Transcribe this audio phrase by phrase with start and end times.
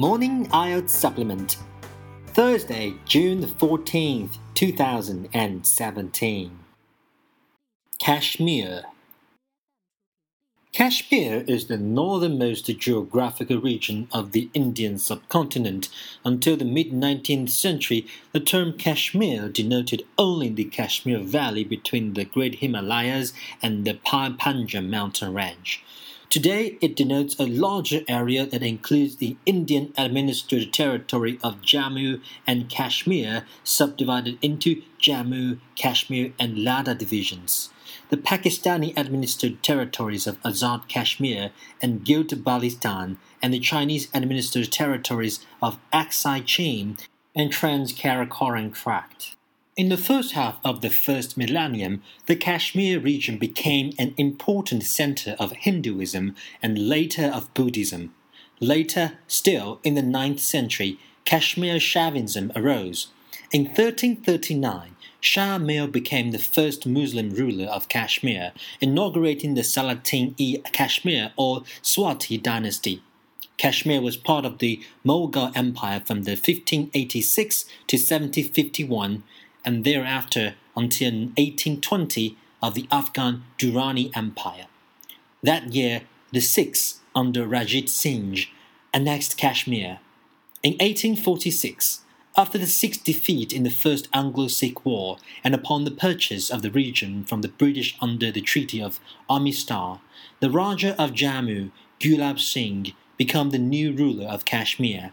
[0.00, 1.58] Morning IELTS Supplement,
[2.28, 6.58] Thursday, June 14th, 2017.
[7.98, 8.84] Kashmir.
[10.72, 15.90] Kashmir is the northernmost geographical region of the Indian subcontinent.
[16.24, 22.24] Until the mid 19th century, the term Kashmir denoted only the Kashmir Valley between the
[22.24, 25.84] Great Himalayas and the Panjal mountain range.
[26.30, 32.68] Today, it denotes a larger area that includes the Indian administered territory of Jammu and
[32.68, 37.70] Kashmir, subdivided into Jammu, Kashmir, and Ladakh divisions.
[38.10, 41.50] The Pakistani administered territories of Azad Kashmir
[41.82, 46.96] and Gilgit-Baltistan, and the Chinese administered territories of Aksai Chin
[47.34, 49.34] and Trans-Karakoram Tract.
[49.80, 55.36] In the first half of the first millennium, the Kashmir region became an important center
[55.38, 58.12] of Hinduism and later of Buddhism.
[58.60, 63.06] Later, still in the 9th century, Kashmir Shaivism arose.
[63.52, 68.52] In 1339, Shah Mir became the first Muslim ruler of Kashmir,
[68.82, 73.02] inaugurating the Salatin-e Kashmir or Swati dynasty.
[73.56, 79.22] Kashmir was part of the Mughal Empire from the 1586 to 1751
[79.64, 84.66] and thereafter until 1820 of the Afghan Durrani Empire.
[85.42, 86.02] That year,
[86.32, 88.38] the Sikhs under Ranjit Singh
[88.92, 89.98] annexed Kashmir.
[90.62, 92.00] In 1846,
[92.36, 96.70] after the Sikhs' defeat in the First Anglo-Sikh War and upon the purchase of the
[96.70, 100.00] region from the British under the Treaty of Amritsar,
[100.40, 105.12] the Raja of Jammu, Gulab Singh, became the new ruler of Kashmir.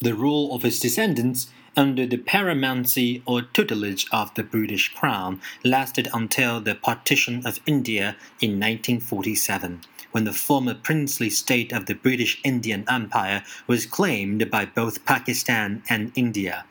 [0.00, 6.08] The rule of his descendants under the paramountcy or tutelage of the British Crown lasted
[6.12, 12.40] until the partition of India in 1947, when the former princely state of the British
[12.44, 16.64] Indian Empire was claimed by both Pakistan and India.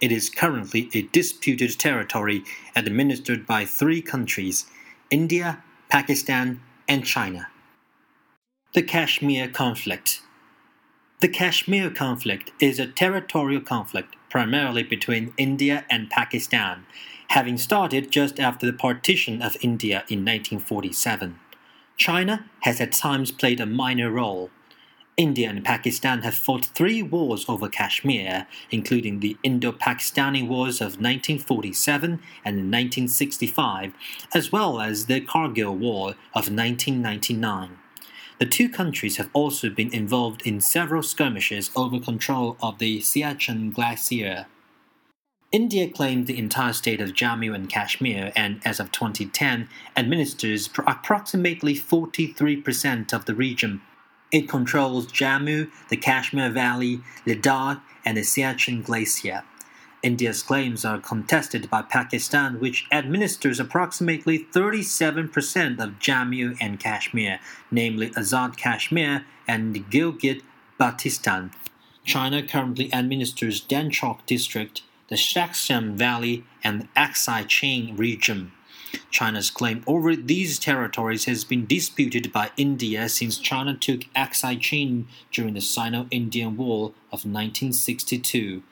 [0.00, 2.44] It is currently a disputed territory
[2.74, 4.64] administered by three countries
[5.10, 7.48] India, Pakistan, and China.
[8.72, 10.22] The Kashmir Conflict
[11.20, 16.86] The Kashmir conflict is a territorial conflict primarily between India and Pakistan,
[17.28, 21.38] having started just after the partition of India in 1947.
[21.98, 24.48] China has at times played a minor role.
[25.18, 30.96] India and Pakistan have fought three wars over Kashmir, including the Indo Pakistani Wars of
[30.98, 32.12] 1947
[32.46, 33.92] and 1965,
[34.32, 37.76] as well as the Kargil War of 1999.
[38.40, 43.70] The two countries have also been involved in several skirmishes over control of the Siachen
[43.70, 44.46] Glacier.
[45.52, 51.74] India claimed the entire state of Jammu and Kashmir and, as of 2010, administers approximately
[51.74, 53.82] 43% of the region.
[54.32, 59.42] It controls Jammu, the Kashmir Valley, Ladakh, and the Siachen Glacier.
[60.02, 67.38] India's claims are contested by Pakistan, which administers approximately 37% of Jammu and Kashmir,
[67.70, 70.40] namely Azad Kashmir and Gilgit
[70.78, 71.52] Baltistan.
[72.04, 78.52] China currently administers Demchok District, the Shaksgam Valley, and the Aksai Chin region.
[79.10, 85.06] China's claim over these territories has been disputed by India since China took Aksai Chin
[85.30, 88.62] during the Sino Indian War of 1962.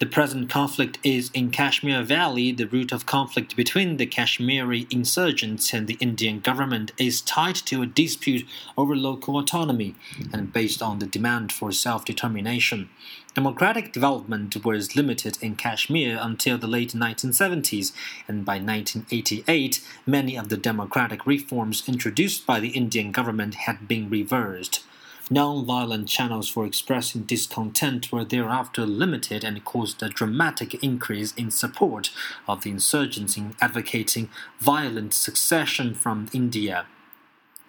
[0.00, 2.52] The present conflict is in Kashmir Valley.
[2.52, 7.82] The root of conflict between the Kashmiri insurgents and the Indian government is tied to
[7.82, 9.96] a dispute over local autonomy
[10.32, 12.90] and based on the demand for self determination.
[13.34, 17.92] Democratic development was limited in Kashmir until the late 1970s,
[18.28, 24.08] and by 1988, many of the democratic reforms introduced by the Indian government had been
[24.08, 24.84] reversed.
[25.30, 32.10] Non-violent channels for expressing discontent were thereafter limited and caused a dramatic increase in support
[32.46, 36.86] of the insurgents in advocating violent secession from India.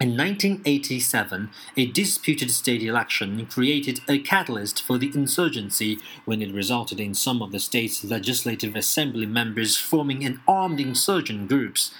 [0.00, 6.98] In 1987, a disputed state election created a catalyst for the insurgency when it resulted
[6.98, 11.92] in some of the state's legislative assembly members forming an armed insurgent groups.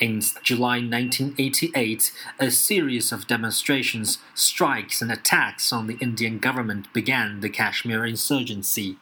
[0.00, 7.38] In July 1988, a series of demonstrations, strikes, and attacks on the Indian government began
[7.40, 8.96] the Kashmir insurgency.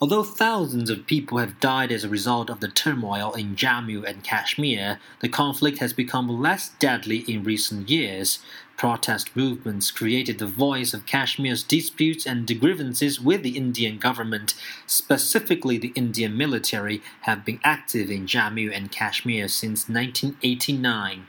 [0.00, 4.22] Although thousands of people have died as a result of the turmoil in Jammu and
[4.22, 8.38] Kashmir, the conflict has become less deadly in recent years.
[8.82, 14.54] Protest movements created the voice of Kashmir's disputes and grievances with the Indian government,
[14.88, 21.28] specifically the Indian military, have been active in Jammu and Kashmir since 1989.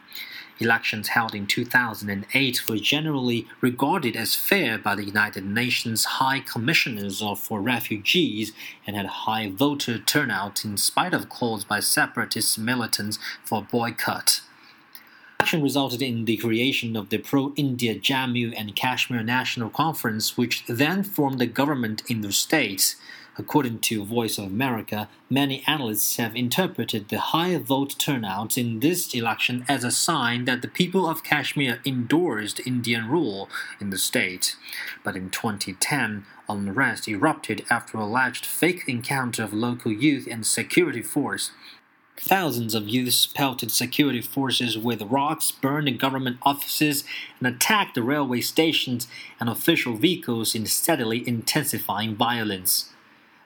[0.57, 7.21] Elections held in 2008 were generally regarded as fair by the United Nations High Commissioners
[7.37, 8.51] for Refugees
[8.87, 14.41] and had high voter turnout in spite of calls by separatist militants for boycott.
[15.53, 21.03] Election resulted in the creation of the pro-India Jammu and Kashmir National Conference, which then
[21.03, 22.95] formed the government in the state.
[23.37, 29.13] According to Voice of America, many analysts have interpreted the high vote turnout in this
[29.13, 33.47] election as a sign that the people of Kashmir endorsed Indian rule
[33.79, 34.55] in the state.
[35.03, 41.51] But in 2010, unrest erupted after alleged fake encounter of local youth and security force.
[42.17, 47.03] Thousands of youths pelted security forces with rocks, burned government offices,
[47.39, 49.07] and attacked the railway stations
[49.39, 52.89] and official vehicles in steadily intensifying violence.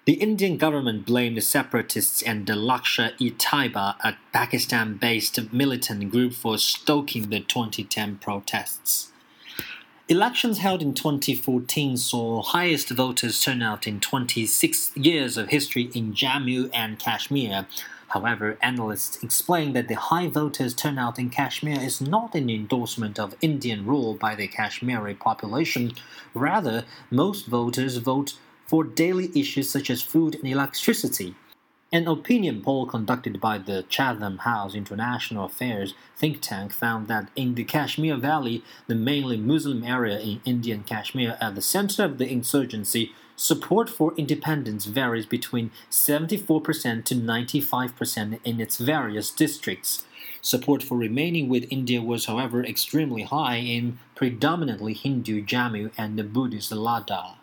[0.05, 7.29] The Indian government blamed the separatists and the Lashkar-e-Taiba, a Pakistan-based militant group, for stoking
[7.29, 9.11] the 2010 protests.
[10.09, 16.69] Elections held in 2014 saw highest voters turnout in 26 years of history in Jammu
[16.73, 17.67] and Kashmir.
[18.09, 23.35] However, analysts explain that the high voters turnout in Kashmir is not an endorsement of
[23.41, 25.93] Indian rule by the Kashmiri population.
[26.33, 31.35] Rather, most voters vote for daily issues such as food and electricity.
[31.91, 37.55] An opinion poll conducted by the Chatham House International Affairs think tank found that in
[37.55, 42.29] the Kashmir Valley, the mainly Muslim area in Indian Kashmir at the center of the
[42.29, 50.03] insurgency, support for independence varies between 74% to 95% in its various districts.
[50.41, 56.23] Support for remaining with India was, however, extremely high in predominantly Hindu Jammu and the
[56.23, 57.35] Buddhist Ladakh.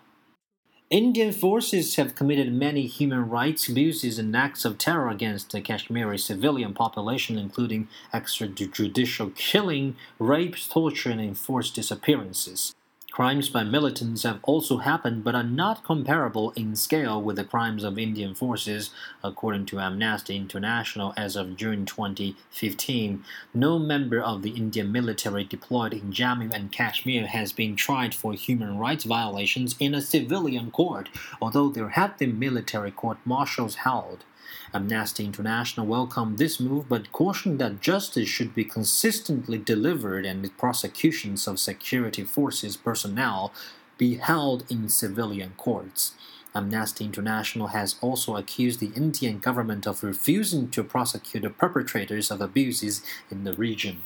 [0.90, 6.18] Indian forces have committed many human rights abuses and acts of terror against the Kashmiri
[6.18, 12.74] civilian population, including extrajudicial killing, rapes, torture, and enforced disappearances.
[13.14, 17.84] Crimes by militants have also happened but are not comparable in scale with the crimes
[17.84, 18.90] of Indian forces,
[19.22, 23.22] according to Amnesty International as of June 2015.
[23.54, 28.32] No member of the Indian military deployed in Jammu and Kashmir has been tried for
[28.32, 31.08] human rights violations in a civilian court,
[31.40, 34.24] although there have been military court martials held.
[34.72, 40.50] Amnesty International welcomed this move but cautioned that justice should be consistently delivered and the
[40.50, 43.52] prosecutions of security forces personnel
[43.98, 46.14] be held in civilian courts.
[46.54, 52.40] Amnesty International has also accused the Indian government of refusing to prosecute the perpetrators of
[52.40, 54.02] abuses in the region.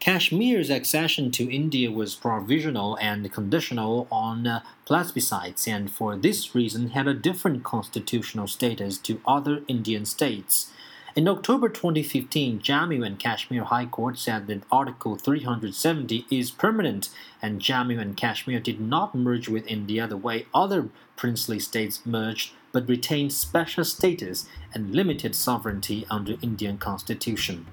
[0.00, 6.90] Kashmir's accession to India was provisional and conditional on uh, plebiscites, and for this reason
[6.90, 10.72] had a different constitutional status to other Indian states.
[11.14, 17.10] In October 2015, Jammu and Kashmir High Court said that Article 370 is permanent,
[17.42, 22.52] and Jammu and Kashmir did not merge with India the way other princely states merged,
[22.72, 27.66] but retained special status and limited sovereignty under Indian constitution.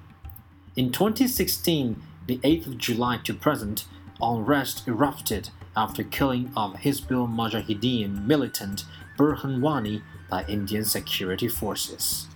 [0.76, 3.86] In 2016, the 8th of July to present,
[4.20, 8.84] unrest erupted after killing of Hizbul Mujahideen militant
[9.16, 12.26] Burhan Wani by Indian security forces.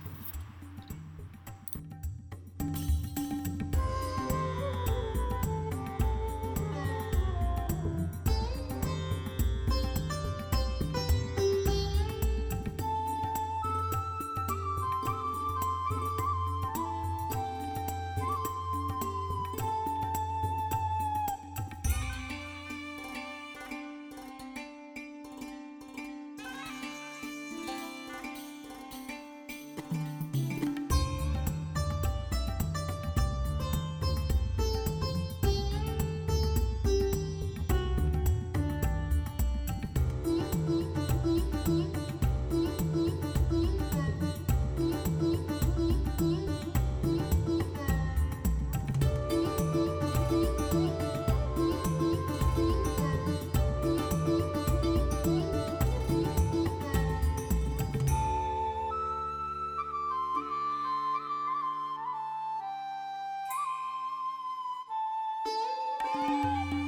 [66.15, 66.82] Música